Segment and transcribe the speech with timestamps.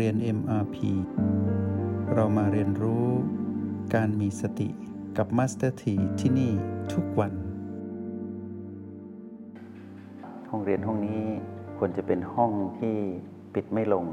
[0.00, 0.76] เรียน MRP
[2.14, 3.06] เรามาเรียนรู้
[3.94, 4.68] การมีสติ
[5.16, 6.52] กับ Master T ที่ที่นี่
[6.92, 7.32] ทุกวัน
[10.50, 11.22] ห้องเรียนห้องนี้
[11.78, 12.96] ควรจะเป็นห้องที่
[13.54, 14.06] ปิดไม่ลง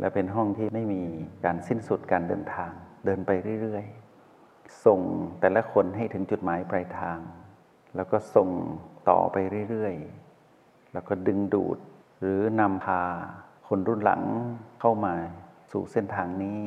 [0.00, 1.02] และเป็นห้องที่ไม่มี
[1.44, 2.72] การสิ้นสุดการเดินทาง
[3.04, 5.00] เดินไปเรื่อยๆ ส่ง
[5.40, 7.18] แต่ละคนให้ถึงจุดหมายปลายทาง
[7.96, 8.48] แล้วก็ส่ง
[9.08, 9.36] ต่อไป
[9.70, 11.78] เรื่อยๆ แล้วก็ดึงดูด
[12.18, 13.02] หรือนำพา
[13.68, 14.22] คนรุ่นหลัง
[14.80, 15.14] เข้ามา
[15.72, 16.60] สู่เส้นทางนี้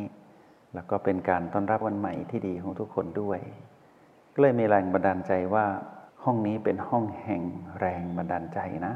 [0.73, 3.39] แล้วก็เป็นการต้อนรับวันใหม่ที่ดีของทุกคนด้วย
[4.34, 5.66] ก็เลยมีแรงบันดาลใจว่า
[6.23, 7.44] ห้องนี้เป็นห้องแห่ง
[7.80, 8.94] แรงบันดาลใจนะ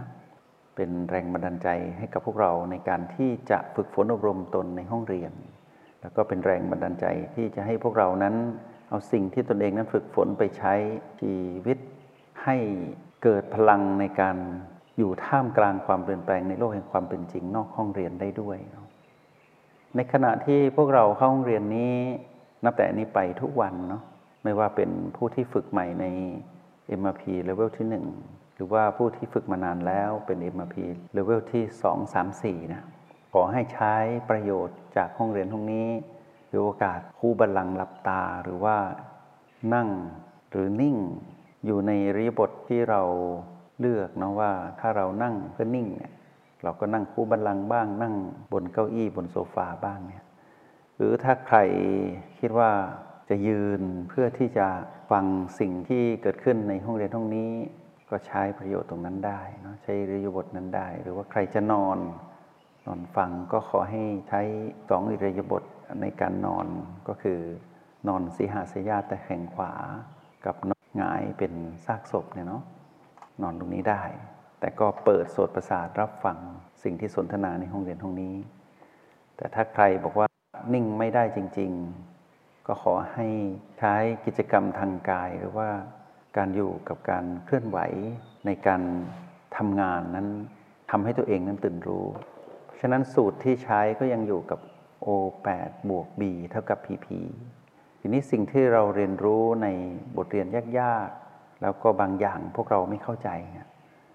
[0.76, 5.32] เป็นแรงบันดาลใจให้กับพวกเราในการที่จะฝึกฝนอบรมตนในห้องเรียน
[6.02, 8.36] แล้วก็เป็นแรงบันดาลใจที่จะให้พวกเรานั้น
[8.90, 10.74] เอาสิ่งที่ตนเองนั้นฝึกฝนไปใช้
[11.22, 11.78] ชีวิต
[12.44, 12.56] ให้
[13.24, 14.38] เกิดพลังในการ
[14.98, 18.58] อยู่ท่ามกลางความเปลี่ยนแปลงในโลกแห่งความเป็นจริงนอกห้องเรียนได้ด้วย
[19.96, 21.96] ในขณะที่พวกเราเข้าห้องเรียนนี้
[22.64, 24.04] นับแต่นี้ไปทุกวันเนาะ
[24.44, 26.06] ไม่ว่าเป็นผู้ที่ฝึกใหม่ใน
[27.00, 27.88] MRP level ที่
[28.28, 30.76] 1 หรือว่าผู้ที่ฝึกมานานแล้วเป็น MRP
[31.18, 32.82] level ที่ 2 3 4 นะ
[33.34, 33.94] ขอให้ใช้
[34.30, 35.90] ประโยชน์จากห้องเรียนห้องนี้
[36.48, 38.78] หรือโอกาสคู่บัลลังก์หลับตาหรือว่า
[39.74, 39.90] นั่ง
[40.52, 40.98] หรือนิ่ง
[41.66, 43.02] อยู่ในรีบทที่เรา
[43.80, 46.14] เลือกเนาะว่าถ้าเรานั่งเพื่อนิ่งเนี่ย
[46.64, 48.16] เราก็นั่งคู่บัลลังบ้าง นั่ง
[48.52, 50.24] บนเก้าอี้บนโซฟาบ้างเนี่ย
[50.96, 51.58] หรือถ้าใคร
[52.40, 52.72] คิดว่า
[53.30, 54.68] จะยืนเพื่อที่จะ
[55.12, 55.26] ฟัง
[55.60, 57.52] สิ่งที่เกิดขึ้นในห้องเรียนห้องนี้
[58.10, 61.98] ก็ใช้ประโยชน์ตรงนั้นได้เนาะใช้รีบทนั้นได้ หรือว่าใครจะนอน
[62.86, 64.42] นอนฟังก็ขอให้ใช้
[64.90, 65.64] สองอิริยาบถ
[66.02, 66.68] ในการนอน
[67.08, 67.40] ก็คือ
[68.08, 69.74] นอนสีหาสยาแต่แข่งขวา
[70.46, 71.54] กับนอนหงายเป็น
[71.86, 72.64] ซากศพเนี่ยเนาะ
[73.42, 74.04] นอนตรงนี้ได้
[74.60, 76.38] แต่ก็เปิดโสตประสาทรับฟัง
[76.84, 78.36] สิ่งที่สนทนาในห้องเรียนห้องนี้
[79.38, 80.28] แต่ถ้าใครบอกว่า
[80.74, 81.72] นิ่งไม่ได้จริง
[82.20, 83.28] ๆ ก็ขอให้
[83.80, 83.94] ใช้
[84.26, 85.70] กิจกรรมทางกายหรือว่า
[86.38, 87.80] การอยู่กับการเคลื่อนไหว
[88.46, 88.82] ในการ
[89.58, 90.28] ทำงานนั้น
[90.92, 92.06] ทำให้ตัวเองนั้นตื่นรู้
[92.66, 94.60] เพราะฉะนั้นสูตรที่ใช้ก็ยังอยู่กับ
[95.06, 97.08] O8 บวก B เท่ากับ PP
[98.00, 99.68] ทีนี้สิ่งที่เราเรียนรู้ใน
[100.18, 100.48] บทเรียน
[100.80, 101.10] ยาก
[101.64, 103.30] แล้วก็บางอย่างพวกเราไม่เข้าใจ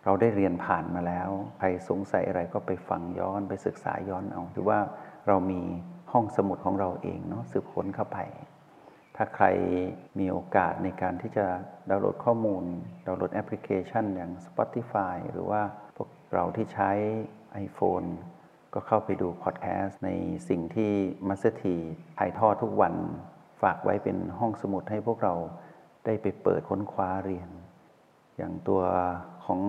[0.04, 1.28] เราได้เรียนผ่านมาแล้ว
[1.58, 4.78] ใครสงสัยอะไรก็ไปฟังย้อนไปศึกษาย้อนเอาหรือว่า
[5.28, 5.60] เรามี
[6.12, 8.18] ห้องสมุดของเราเองเนาะสืบค้นเข้าไป
[9.16, 9.46] ถ้าใคร
[10.18, 11.46] มีโอกาสในการที่จะ
[11.90, 12.64] ดาวน์โหลดข้อมูล
[13.06, 15.62] ดาวน์โหลดแอปพลิเคชันอย่าง Spotify หรือว่า
[15.96, 16.90] พวกเราที่ใช้
[17.66, 18.08] iPhone
[18.74, 20.10] ก็เข้าไปดูพอดแคสต์ใน
[20.48, 20.92] สิ่งที่
[21.28, 21.76] มาสเตอร์ที
[22.18, 22.94] ถ่ายทอดทุกวัน
[23.62, 25.34] ฝากไว้เป็นห้องสมุดให้พวกเรา
[26.04, 27.50] ได้ไปเปิดค้นคว้าเรียน
[28.36, 28.82] อย่างตัว
[29.44, 29.60] ของ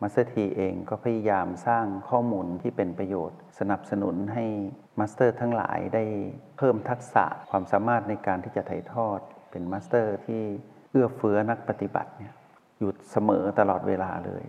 [0.00, 4.44] มาสเตอร์ทีเองก็พยายามสร้างข้อมูลที่เป็นประโยชน์ สนับสนุนให้
[4.98, 6.04] มาสเตอร์ทั้งหลายได้
[6.58, 9.20] เพิ่มทักษะความสามารถในการที่จะถ่ายทอด
[9.50, 10.42] เป็นมาสเตอร์ที่
[10.90, 12.34] เอื้อเฟื้อนักปฏิบัติเนี่ย
[12.78, 14.46] อยู่เสมอตลอดเวลาเลย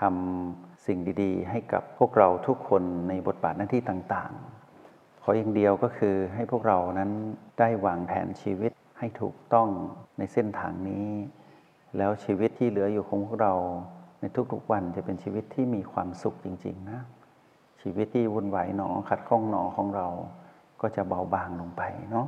[0.00, 7.10] ทำสิ่งดีๆ ให้กับพวกเราทุกคนในบทบาทหน้าที่ต่างๆ ขออย่างเดียวก็คือให้พวกเรานั้น
[7.58, 9.68] ได้วางแผนชีวิต ให้ถูกต้อง
[10.18, 11.08] ในเส้นทางนี้
[11.96, 13.54] แล้วชีวิตที่เหลืออยู่ของพวกเรา
[14.20, 17.00] ในทุกๆวันจะเป็นชีวิตที่มีความสุขจริง ๆ นะ
[17.82, 20.06] ชีวิตที่วุ่นวายหนอขัดข้องหนอของเรา
[20.80, 22.26] ก็จะเบาบางลงไปเนาะ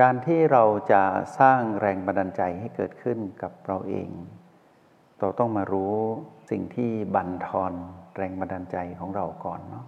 [0.00, 1.02] การที่เราจะ
[1.38, 4.08] สร้างแรงบันดาลใจให้เกิดขึ้นกับเราเอง
[5.20, 5.94] เราต้องมารู้
[6.50, 7.72] สิ่งที่บั่นทอน
[8.16, 9.86] แรงบันดาลใจของเราก่อนเนาะ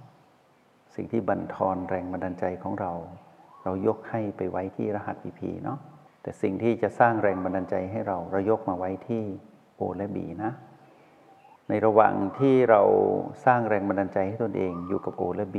[0.94, 2.92] สิ่งที่บั่นทอนแรงบันดาลใจของเรา
[3.64, 5.78] เรายกให้ไปไว้ที่รหัส EP เนาะ
[6.22, 9.22] แต่สิ่งที่จะสร้างแรงบันดาลใจให้เราเรายกมาไว้ที่
[9.78, 10.52] O และ B นะ
[11.68, 12.82] ในระหว่างที่เรา
[13.44, 15.58] สร้างแรงบันดาลใจให้ตนเองอยู่กับ O และ B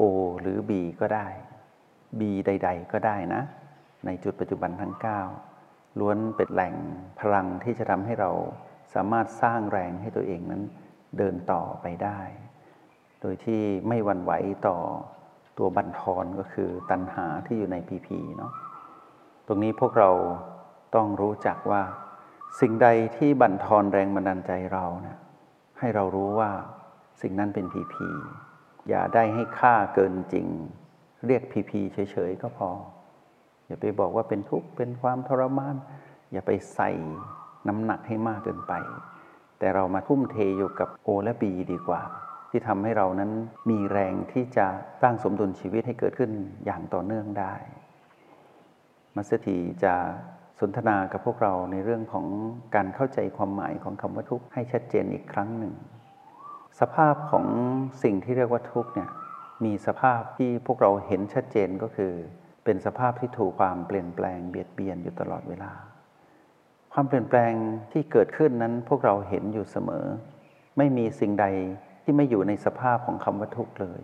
[0.00, 0.02] O
[0.40, 1.26] หรือ B ก็ได้
[2.20, 3.42] B ใด ๆ ก็ได้นะ
[4.06, 4.94] ในจุดปัจจุบันทั้ง
[5.46, 6.74] 9 ล้วนเป็นแหล่ง
[7.20, 8.30] พลังที่จะทำให้เรา
[8.94, 10.62] สามารถสร้างแรงให้ตัวเองนั้น
[11.18, 12.20] เดินต่อไปได้
[13.20, 14.32] โดยที่ไม่หวั่นไหว
[14.66, 14.78] ต่อ
[15.58, 18.52] ตัวบันทอนก็คือตัณหาที่อยู่ในพีพีเนาะ
[19.46, 20.10] ตรงนี้พวกเรา
[20.94, 21.82] ต้องรู้จักว่า
[22.60, 25.18] สิ่งใดที่บั่นทอนแรงบันดาลใจเราเนะี่ย
[25.78, 26.50] ให้เรารู้ว่า
[27.22, 28.08] สิ่งนั้นเป็นพีพี
[28.88, 30.46] อย่าได้ให้ค่าเกินจริง
[31.26, 32.70] เรียกพีพีเฉยๆก็พอ
[33.66, 35.76] อย่าไปบอกว่าเป็นทุกข์เป็นความทรมาน
[36.32, 36.90] อย่าไปใส่
[37.68, 38.72] น้ำหนักให้มากเกินไป
[39.58, 42.02] แต่เรามาทุ่มเทอยู่กับโอและบีดีกว่า
[42.54, 43.30] ที่ทำให้เรานั้น
[43.70, 44.66] มีแรงที่จะ
[45.02, 46.30] สร้างสมดุลชีวิตให้เกิดขึ้น
[46.64, 47.54] อย่างต่อเนื่องได้
[49.16, 49.94] มัสถีจะ
[50.60, 52.26] สนทนากับพวกเราในเรื่องของ
[52.74, 55.74] การเข้าใจความหมายของคำว่าทุกข์ให้ชัดเจนอีกครั้งหนึ่ง
[56.80, 57.46] สภาพของ
[58.02, 59.10] สิ่งที่เรียกว่าทุกข์เนี่ย
[59.64, 62.12] มีสภาพที่พวกเราเห็นชัดเจนก็คือ
[62.64, 65.72] เป็นสภาพที่ถูกความเปลี่ยนแปลงเบียดเบียนอยู่ตลอดเวลา
[66.92, 67.52] ความเปลี่ยนแปลง
[67.92, 70.04] ที่เกิดขึ้นนั้นพวกเราเห็นอยู่เสมอ
[70.78, 71.46] ไม่มีสิ่งใด
[72.02, 74.02] ที่ไม่อยู่ในสภาพของคำว่าทุกข์เลย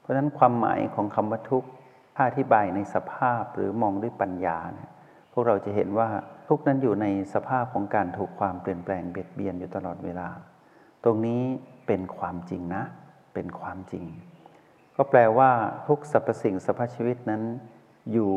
[0.00, 1.68] เพราะฉะนั้นความหมายของคำว่าทุกข์
[2.14, 4.90] ถ้าอธิบายในสภาพหรือมองด้วยปัญญาเนี่ย
[5.32, 6.08] พวกเราจะเห็นว่า
[6.48, 10.28] ทุกนั้นอยู่ในสภาพของการถูกความเปลี่ยนแปลงเบียดเบียนอยู่ตลอดเวลา
[11.04, 11.42] ตรงนี้
[11.86, 12.84] เป็นความจริงนะ
[13.34, 14.04] เป็นความจริง
[14.96, 15.50] ก็แปลว่า
[15.88, 17.42] ทุกสรรพสิ่งสรรพชีวิตนั้น
[18.12, 18.32] อยู่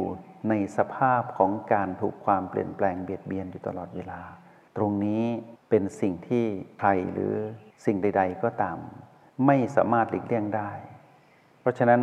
[0.50, 4.22] ในสภาพของการถูกความเปลี่ยนแปลงเบียดเบียนอยู่ตลอดเวลา
[4.78, 5.24] ตรงนี้
[5.70, 6.46] เป็นสิ่งที่
[6.80, 7.34] ใครหรือ
[7.86, 8.78] สิ่งใด ๆ ก็ตาม
[9.46, 10.72] ไม่สามารถหลีกเลี่ยงได้
[11.60, 12.02] เพราะฉะนั้น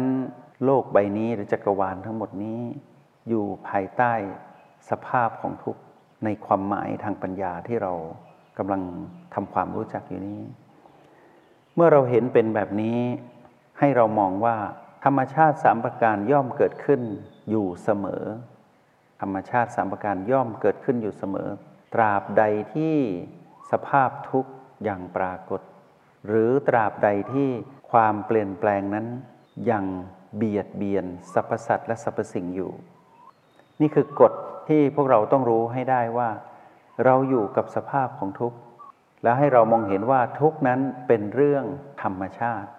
[0.65, 2.61] โลกใบนี้หรือจักรวาลทั้งหมดนี้
[3.29, 4.13] อยู่ภายใต้
[4.91, 5.83] สภาพของทุกข์
[6.25, 7.93] ในความหมายทางปัญญาที่เรา
[8.59, 8.83] กำลัง
[9.35, 10.41] ทำความรู้จักอยู่นี้
[11.75, 12.99] เมื่อเราเห็นเป็นแบบนี้
[13.79, 14.57] ให้เรามองว่า
[15.05, 17.01] ธรรมชาติสามประการย่อมเกิดขึ้น
[17.51, 18.25] อยู่เสมอ
[19.21, 21.49] ธรรมชาติสามประการย่อมเกิดขึ้นอยู่เสมอ
[21.95, 22.43] ตราบใด
[22.75, 22.97] ที่
[23.71, 24.53] สภาพทุกข์
[24.85, 25.61] อย่างปรากฏ
[26.27, 27.49] หรือตราบใดที่
[27.91, 29.07] ความเปลี่ยนแปลงนั้น
[29.71, 29.85] ยัง
[30.37, 32.73] เบียดเบียนสรรพสัตว์และสรรพสิ่งอยู่
[33.81, 34.33] นี่คือกฎ
[34.69, 36.29] ที่พวกเราต้องรู้ให้ได้ว่า
[37.05, 38.59] เราอยู่กับสภาพของทุกข์
[39.23, 41.65] แล้วให้เรามองเห็นว่าทุกนั้นเป็นเรื่อง
[42.03, 42.71] ธรรมชาติ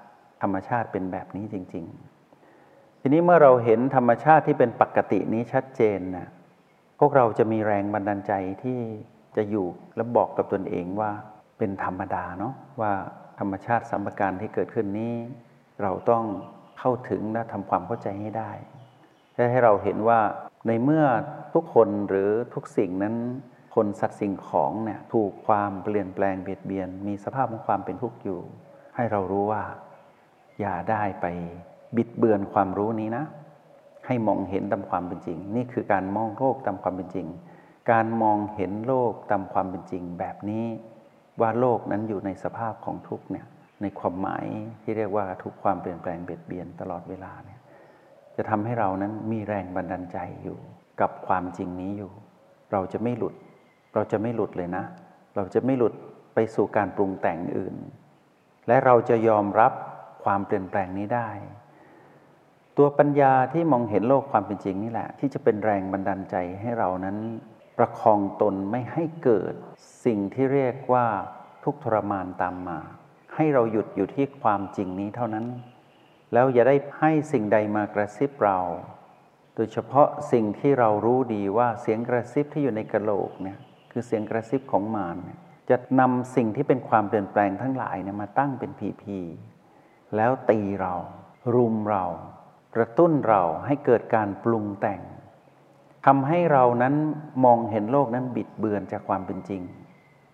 [0.42, 1.86] ธรรมชาติเป็นแบบนี้จริง
[2.44, 6.28] ๆ ทีนี้เมื่อเราเห็นธรรมชาติที่เป็นปกตินี้ชัดเจนนะ
[7.00, 8.80] พวกเราจะมีแรงบันดาลใจที่
[9.36, 11.12] จะอยู่และบอกกับตนเองว่า
[11.60, 12.94] เป็นธรรมดาเนาะว่า
[13.40, 15.14] ธรรมชาติสัมปการที่เกิดขึ้นนี้
[15.82, 16.24] เราต้อง
[16.80, 18.52] เข้าถึงและทำความเข้าใจให้ได้
[19.36, 20.20] และให้เราเห็นว่า
[20.68, 21.06] ในเมื่อ
[21.54, 23.16] ทุกคนหรือทุกสิ่งนั้น
[23.76, 28.40] คนสัตว์สิ่งของเนี่ยถูกความเปลี่ยนแปลงเบียดเบียน มีสภาพของความเป็นทุกข์อยู่
[28.96, 29.64] ให้เรารู้ว่า
[30.60, 31.26] อย่าได้ไป
[31.96, 33.26] บิดเบือนความรู้นี้นะ
[34.08, 37.28] ให้มองเห็นตามความเป็นจริง นี่คือการมองโลกตามความเป็นจริง
[37.92, 40.66] การมองเห็นโลกตามความเป็นจริงแบบนี้
[41.42, 43.46] ว่าโลกนั้นอยู่ในสภาพของทุกเนี่ย
[43.82, 44.46] ในความหมาย
[44.84, 47.60] ที่เรียกว่าทุกความเปลี่ยนแปลงเบียดเบียนตลอดเวลาเนี่ย
[48.36, 50.58] จะทำให้เรานั้นมีแรงบันดาลใจอยู่
[51.02, 52.12] กับความจริงนี้อยู่
[52.72, 53.36] เราจะไม่หลุด
[53.94, 54.84] เราจะไม่หลุดเลยนะ
[55.36, 55.94] เราจะไม่หลุด
[56.34, 57.76] ไปสู่การปรุงแต่งอื่น
[58.68, 59.74] และเราจะยอมรับ
[60.24, 61.30] ความเปลี่ยนแปลงนี้ได้
[62.78, 67.18] ตัวปัญญาที่มองเห็นโลกความเป็นจริงนี่แหละ ที่จะเป็นแรงบันดาลใจให้เรานั้น
[67.80, 69.54] ประคองตนไม่ให้เกิด
[70.06, 71.08] สิ่งที่เรียกว่า
[71.64, 72.80] ทุกทรมานตามมา
[73.36, 75.46] ให้เราหยุดอยู่ที่ความจริงนี้เท่านั้น
[76.34, 78.60] แล้วอย่าได้ให้สิ่งใดมากระซิบเรา
[79.56, 83.58] โดยเฉพาะสิ่งที่เรารู้ดีว่าเสียงกระซิบที่อยู่ในกระโหลกเนี่ย
[83.92, 85.40] คือเสียงกระซิบของมารเนี่ย
[85.70, 89.20] จะนำสิ่งที่เป็นความเปลี่ยนแปลงทั้งหลายเนี่ยมาตั้งเป็นพีพี
[90.16, 90.94] แล้วตีเรา
[91.56, 92.06] รุมเรา
[92.76, 95.02] กระตุ้นเราให้เกิดการปรุงแต่ง
[96.06, 96.96] ทำให้เรานั้น
[97.46, 99.62] มองเห็นโลกนั้นบิดเบือนจากความเป็นจริง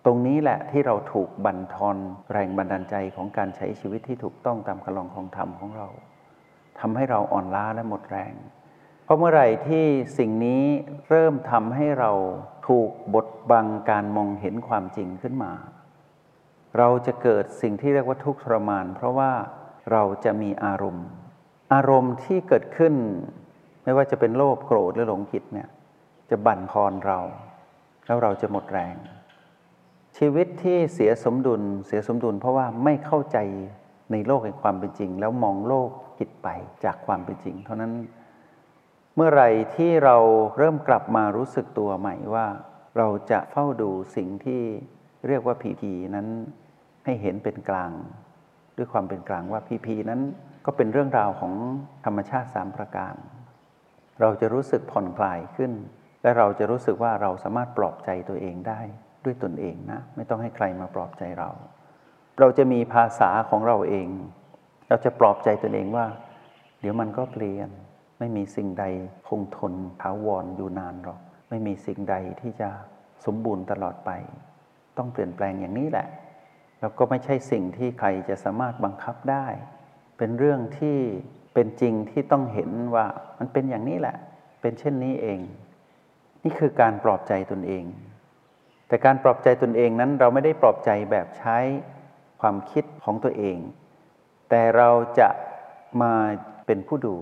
[0.04, 1.96] ตรงนี้แหละที่เราถูกบั่นทอน
[2.32, 5.88] แรงบันดาลใจของการใช้ชีวิตที่ถูกต้องตามคลองของธรรมของเรา
[6.80, 8.34] ทำให้เราอ่อนล้าและหมดแรง
[9.04, 9.84] เพราะเมื่อไหร่ที่
[10.18, 10.62] สิ่งนี้
[11.08, 12.12] เริ่มทำให้เรา
[12.68, 15.52] ถูกบดบังการมองเห็นความจริงขึ้นมา
[16.78, 19.32] เราจะเกิดสิ่งที่เรียกว่าทุกข์ทรมาน เพราะว่า
[19.92, 21.06] เราจะมีอารมณ์
[21.74, 22.94] อารมณ์ที่เกิดขึ้น
[23.86, 25.68] ไม่ว่าจะเป็นโลภโกรธหรือหลงผิดเนี่ย
[26.30, 27.18] จะบั่นทอนเรา
[28.06, 28.96] แล้วเราจะหมดแรง
[30.18, 33.38] ชีวิตที่เสียสมดุลเสียสมดุล เพราะว่าไม่เข้าใจ
[34.12, 36.48] ในโลกแห่งความเป็นจริง แล้วมองโลกผิดไป
[36.84, 37.92] จากความเป็นจริง เท่านั้น
[39.14, 40.16] เมื่อไหร่ที่เรา
[40.58, 42.46] เริ่มกลับมารู้สึกตัวใหม่ว่า
[42.98, 44.62] เราจะเฝ้าดูสิ่งที่
[45.28, 46.26] เรียกว่าผีผีนั้น
[47.04, 47.90] ให้เห็นเป็นกลาง
[48.76, 50.20] ด้วยความเป็นกลางว่าพีพีนั้น
[50.66, 51.52] ก็เป็นเรื่องราวของ
[52.04, 53.14] ธรรมชาติสามประการ
[54.20, 55.72] เราจะรู้สึกผ่อนคลายขึ้น
[56.22, 58.80] และเราจะรู้สึกว่าเราสามารถปลอบใจตัวเองได้
[59.24, 61.50] ด้วยตนเองนะ ไม่ต้องให้ใครมาปลอบใจเรา
[62.40, 64.08] เราจะมีภาษาของเราเอง
[64.88, 66.06] เราจะปลอบใจตนเองว่า
[66.80, 67.70] เดี๋ยวมันก็เปลี่ยน
[68.18, 68.84] ไม่มีสิ่งใด
[69.28, 71.20] คงทนถาวรอยู่นานหรอก
[71.50, 72.68] ไม่มีสิ่งใดที่จะ
[73.26, 74.10] สมบูรณ์ตลอดไป
[74.98, 76.08] ต้องเปลี่ยนแปลงอย่างนี้แหละ
[76.80, 79.46] แล้วก็ไม่ใช่สิ่งที่ใครจะสามารถบังคับได้
[80.18, 80.96] เป็นเรื่องที่
[81.54, 83.06] เป็นจริงที่ต้องเห็นว่า
[83.38, 84.16] มันเป็นอย่างนี้แหละ
[84.60, 85.38] เป็นเช่นนี้เอง
[86.42, 87.84] นี่คือการปลอบใจตนเอง
[88.88, 91.58] แต่การปลอบใจตนเองนั้นเราไม่ได้ปลอบใจแบบใช้
[92.40, 93.58] ความคิดของตัวเอง
[94.50, 95.28] แต่เราจะ
[96.02, 96.14] มา
[96.66, 97.16] เป็นผู้ดู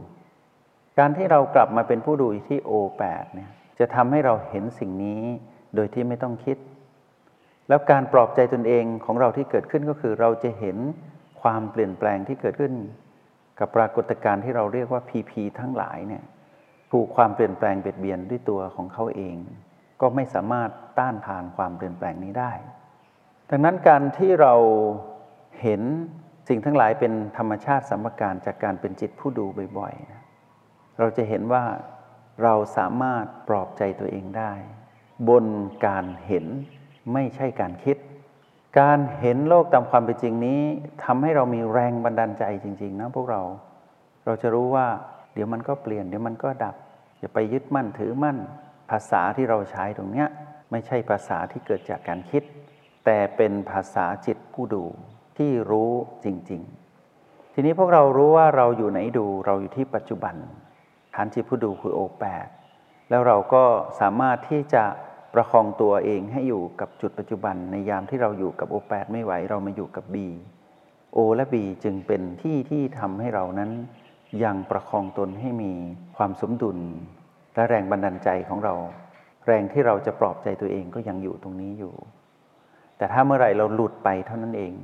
[0.99, 5.23] การที่เรากลับมาเป็นผู้ดูที่โอแปดเนี่ยจะทำให้เราเห็นสิ่งนี้
[5.75, 6.57] โดยที่ไม่ต้องคิด
[7.69, 10.77] แล้วการปลอบใจตนเองของเราที่เกิดขึ้นก็คือเราจะเห็น
[11.45, 12.75] ความเปลี่ยนแปลงที่เกิดขึ้น
[13.59, 16.25] กับปรากฏการณ์ที่เราเรียกว่า PP ทั้งหลายเนี่ย
[16.93, 19.37] ถูกความเปลี่ยนแปลงเบียดเบียนด้วยตัวของเขาเอง
[20.01, 22.53] ก็ไม่สามารถต้านทานความเปลี่ยนแปลงนี้ได้
[23.51, 24.55] ดังนั้นการที่เรา
[25.63, 25.83] เห็น
[26.49, 29.47] สิ่งทั้งหลายเป็นธรรมชาติสัมการจากการเป็นจิตผู้ดู
[29.79, 31.65] บ่อยๆเราจะเห็นว่า
[32.43, 34.53] เราสามารถปลอบใจตัวเองได้
[35.29, 35.47] บน
[35.87, 36.47] การเห็น
[37.13, 37.97] ไม่ใช่การคิด
[38.79, 40.61] การเห็นโลกตามความเป็นจริงนี้
[41.05, 43.43] ทำให้เรามีแรงบันดาลใจจริง ๆ นะพวกเรา
[44.25, 44.87] เราจะรู้ว่า
[45.35, 46.75] เดี๋ยวมันก็เปลี่ยน เดี๋ยวมันก็ดับ
[47.19, 48.39] อย่าไปยึดมั่นถือมั่น
[48.91, 50.29] ภาษาที่เราใช้ตรงเนี้ย
[50.71, 52.43] ไม่ใช่ภาษาที่เกิดจากการคิด
[53.05, 54.85] แต่เป็นภาษาจิตผู้ดู
[55.39, 55.91] ที่รู้
[56.25, 56.61] จริง
[57.09, 60.35] ๆ ทีนี้พวกเรารู้ว่าเราอยู่ไหนดูเราอยู่ที่ปัจจุบัน
[61.15, 62.47] ฐานจิตผู้ดูคือโอแปด
[63.11, 63.65] แล้วเราก็
[64.01, 64.85] สามารถที่จะ
[65.35, 70.29] ประคองตัวเองให้อยู่กับจุดปัจจุบัน ในยามที่เราอยู่กับโอแปดไม่ไหวเรามาอยู่กับบี
[71.15, 73.71] โอและบีจึงเป็นที่ที่ทำให้เรานั้น
[74.45, 75.73] ยังประคองตนให้มี
[76.17, 76.79] ความสมดุล
[77.55, 78.75] และแรงบันดาลใจของเรา
[79.47, 81.95] แรงที่เราจะปลอบใจตัวเองก็ยังอยู่ตรงนี้อยู่
[82.97, 84.75] แต่ถ้าเมื่อไหร่เราหลุดไปเท่านั้นเอง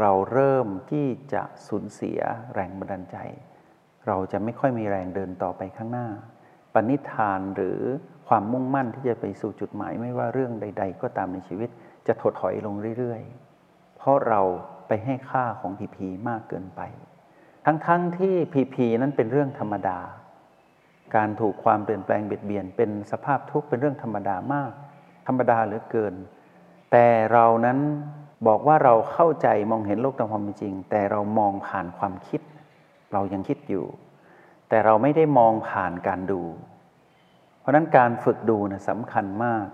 [0.00, 2.20] เราเริ่มที่จะสูญเสีย
[2.54, 3.16] แรงบันดาลใจ
[4.06, 6.08] เราจะไม่ค่อยมีแรงเดินต่อไปข้างหน้า
[6.74, 7.80] ปณิธานหรือ
[8.28, 11.70] ความมุ่งมั่นที่จะไปสู่จุดหมายไม่ว่าเรื่องใด ๆ ก็ตามในชีวิต
[12.06, 14.40] จะถดถอยลงเรื่อยๆ เพราะเรา
[14.88, 16.80] ไปให้ค่าของพีพีมากเกินไป
[17.64, 19.98] ทั้งๆทที่พีพีนั้นเป็นเรื่องธรรมดา
[21.16, 24.72] การถูกความเปลี่ยนแปลงเบียดเบียน เป็นสภาพทุกข์เป็นเรื่องธรรมดามาก
[25.26, 26.14] ธรรมดาเหลือเกิน
[26.92, 27.78] แต่เรานั้น
[28.46, 32.40] บอกว่าเราเข้าใจมองเห็นโลกตามความเป็นจริง แต่เรามองผ่านความคิด
[33.12, 33.86] เรายังคิดอยู่
[34.68, 36.42] แต่เราไม่ได้มองผ่านการดู
[37.68, 39.66] ราะนั้นการฝึกดูนะสำคัญมาก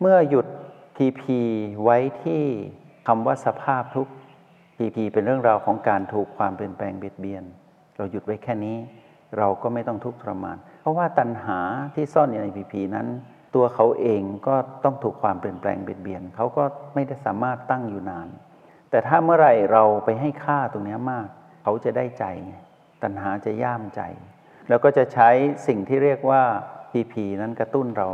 [0.00, 0.46] เมื่อหยุด
[0.96, 1.38] พีพี
[1.82, 2.42] ไว้ที่
[3.06, 4.08] คำว่าสภาพทุก
[4.76, 7.44] พีพีเป็นเรื่องราวของการถูกความเปลี่ยนแปลงเบียดเบียน
[7.96, 8.76] เราหยุดไว้แค่นี้
[9.38, 11.58] เราก็ไม่ต้องทุกข์ทรมาน เพราะว่าตัณหา
[11.94, 13.06] ที่ซ่อนอยู่ในพีพีนั้น
[13.54, 18.28] ตัวเขาเองก็ต้องถูกความเปลี่ยนแปลงเบียดเบียน เขาก็ไม่ได้สามารถตั้งอยู่นาน
[18.90, 21.26] แต่ถ้าเมื่อไหร่เราไปให้ค่าตรงนี้มาก
[21.62, 22.24] เขาจะได้ใจ
[23.02, 24.02] ตัณหาจะย่ามใจ
[24.68, 25.30] แล้วก็จะใช้
[25.66, 26.42] สิ่งที่เรียกว่า
[26.90, 28.08] พีพีนั้นกระตุ้นเรา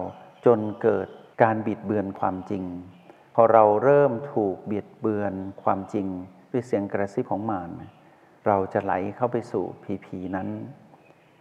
[0.46, 1.08] จนเกิด
[1.42, 2.64] การบิดเบือนความจริง
[3.34, 6.06] พอเราเริ่มถูกบีดเบือนความจริง
[6.52, 7.70] ด้วยเสียงกระซิบของมาร
[8.46, 10.48] เราจะไหลเข้าไปสู่พีพีนั้น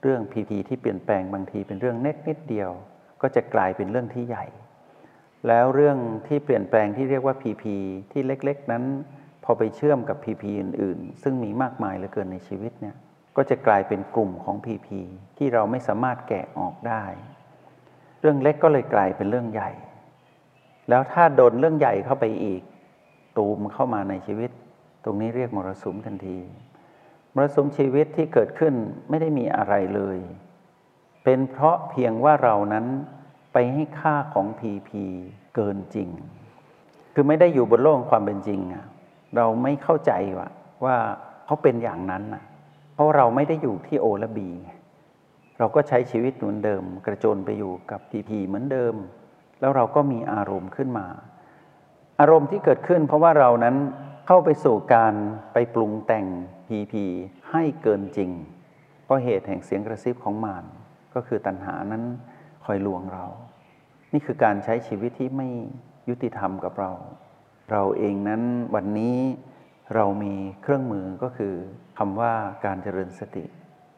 [0.02, 2.70] เรื่องพีพีที่เปลี่ยนแปลงบางทีเป็นเรื่องเล็กนิดเดียว
[3.22, 4.46] ก็จะกลายเป็นเรื่องที่ใหญ่
[5.48, 5.98] แล้วเรื่อง
[6.28, 7.76] ที่เปลี่ยนแปลงที่เรียกว่าพีพี
[8.12, 8.84] ที่เล็กๆ นั้น
[9.44, 12.96] พอไปเชื่อมกับพีพีอื่น ๆ ซึ่งมีมากมายเหลือเกินในชีวิตเนี่ย
[13.38, 15.00] ก็จะกลายเป็นกลุ่มของพีพี
[15.38, 17.04] ที่เราไม่สามารถแกะออกได้
[18.22, 19.72] เรื่องเล็กก็เลยกลายเป็นเรื่องใหญ่
[20.90, 22.62] แล้วถ้าโดนเรื่องใหญ่เข้าไปอีก
[23.38, 24.52] ตูมเข้ามาในชีวิต
[25.04, 26.40] ตรงนี้เรียกมรสุมทันที
[27.36, 28.74] มรสุมชีวิตที่เกิดขึ้น
[29.10, 30.18] ไม่ได้มีอะไรเลย
[31.24, 32.86] เป็นเพราะเพียงว่าเรานั้น
[33.54, 35.04] ไปให้ค่าของพีพี
[35.56, 36.10] เกินจริง
[37.14, 38.86] คือไม่ได้อยู่บนโลกความเป็นจริงอะ
[39.36, 40.50] เราไม่เข้าใจว่า
[40.86, 40.96] ว่า
[41.46, 42.44] เขาเป็นอย่างนั้นอะ
[42.98, 44.50] เพราะเราไม่ได้อยู่ที่โอและบี
[45.58, 48.96] เราก็ใช้ชีวิตเหมือนเดิม กระโจนไปอยู่กับพีพีเหมือนเดิม
[49.60, 51.08] แล้วเราก็มีอารมณ์ขึ้นมา
[52.20, 53.76] อารมณ์ที่เกิดขึ้น เพราะว่าเรานั้น
[54.28, 55.14] เข้าไปสู่การ
[55.54, 56.26] ไปปรุงแต่ง
[56.68, 57.06] พีพี
[57.52, 58.32] ให้เกินจริง
[59.06, 60.66] เพราะเหตุแห่งเสียงกระซิบของมาร
[61.16, 62.04] ก็คือตัณหานั้น
[62.66, 63.26] คอยลวงเรา
[64.14, 65.50] นี่คือการใช้ชีวิตที่ไม่
[66.10, 66.92] ยุติธรรมกับเรา
[67.72, 68.42] เราเองนั้น
[68.76, 69.18] วันนี้
[69.96, 71.54] เรามีเครื่องมือก็คือ
[71.98, 72.34] คำว่า
[72.66, 73.46] การเจริญสติ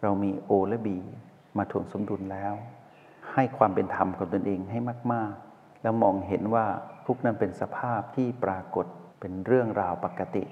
[0.01, 0.97] เรามีโอและบี
[1.57, 2.53] มาถ่วงสมดุลแล้ว
[3.33, 4.79] ให้ความเป็นธรรมกับตนเองให้
[5.13, 6.65] มาก ๆ แล้วมองเห็นว่า
[7.05, 8.85] ทุกนั้นเป็นสภาพที่ปรากฏ
[9.19, 10.43] เป็นเรื่องราวปกติ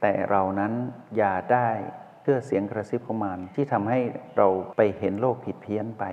[0.00, 0.72] แต่เรานั้น
[1.16, 1.68] อย่าได้
[2.22, 3.98] เชื่อเสียงกระซิบของมารที่ทำให้
[4.36, 6.04] เราไปเห็นโลกผิดเพี้ยนไป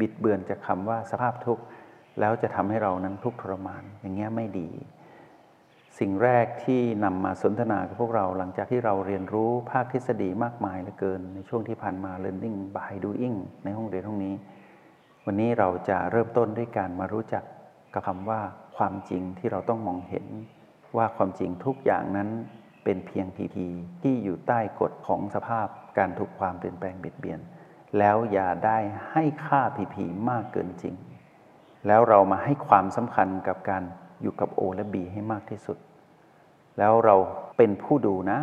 [0.00, 1.64] บิดเบือนจากคำว่าสภาพทุกข์
[2.20, 4.70] แล้วจะทำให้เรานั้นทุกข์ทรมานอย่างเงี้ยไม่ดี
[5.98, 14.34] สิ่งแรกที่นำมาสนทนากับพวกเราหลังจากที่เราเรียนรู้ภาคทฤษฎีมากมายเหลือเกิน ในช่วงที่ผ่านมา learning by doing ในห้องเรียนห้องนี้
[15.26, 17.44] วันนี้เราจะเริ่มต้นด้วยการมารู้จัก
[17.94, 18.40] กับคำว่า
[18.76, 20.26] ความจริงที่เราต้องมองเห็น
[20.96, 22.28] ว่าความจริงทุกอย่างนั้น
[22.84, 23.66] เป็นเพียงพีพี
[24.02, 25.66] ที่อยู่ใต้กฎของสภาพ
[25.98, 27.40] การถูกความเปลี่ยนแปลงเบียดเบียน
[27.98, 28.78] แล้วอย่าได้
[29.10, 30.94] ให้ค่าพีพีมากเกินจริง
[31.86, 33.84] แล้วเรามาให้ความสำคัญกับการ
[34.24, 35.78] อยู่กับโอและบีให้มากที่สุด
[36.78, 37.16] แล้วเรา
[37.56, 38.38] เป็นผู้ดูนะ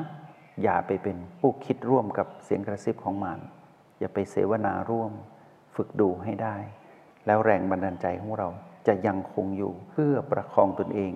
[0.64, 3.38] อย่าไปเป็นผู้คิดร่วมกับเสียงกระซิบของมัน
[4.00, 5.12] อย่าไปเสวนาร่วม
[5.76, 6.56] ฝึกดูให้ได้
[7.26, 8.48] แล้วแรงบันดาลใจของเรา
[8.88, 11.14] จะยังคงอยู่เพื่อประคองตนเอง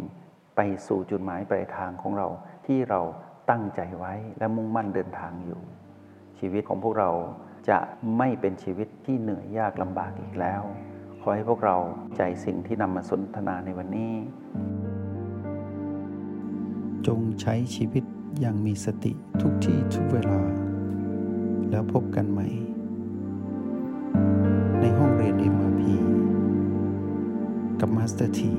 [0.56, 2.28] ไปสู่จุดหมายปลายทางของเรา
[2.66, 3.02] ที่เรา
[3.50, 5.62] ตั้งใจไว้และมุ่งมั่นเดินทางอยู่
[6.40, 7.12] ชีวิตของพวกเรา
[7.70, 7.78] จะ
[8.18, 10.62] ไม่เป็นชีวิตที่เหนื่อยยากลำบากอีกแล้ว
[11.28, 11.78] ขอให้พวกเรา
[12.18, 14.14] ใจสิ่งที่นำมาสนทนาในวันนี้
[17.08, 18.04] จงใช้ชีวิต
[18.40, 20.40] อย่างมีสติทุกที่ทุกเวลา
[21.70, 22.48] แล้วพบกันใหม่
[24.80, 25.82] ในห้องเรียน MRP
[27.80, 28.54] กับมาสเตอร์ที